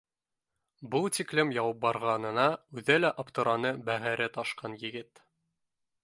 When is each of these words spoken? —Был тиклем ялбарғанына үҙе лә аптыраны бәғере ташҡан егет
—Был 0.93 1.03
тиклем 1.17 1.51
ялбарғанына 1.57 2.45
үҙе 2.81 2.95
лә 3.03 3.11
аптыраны 3.25 3.73
бәғере 3.91 4.27
ташҡан 4.39 4.75
егет 4.85 5.23